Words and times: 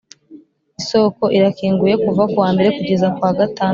isoko 0.79 1.23
irakinguye 1.37 1.95
kuva 2.03 2.23
kuwa 2.31 2.49
mbere 2.55 2.69
kugeza 2.77 3.07
kuwa 3.15 3.31
gatandatu. 3.39 3.69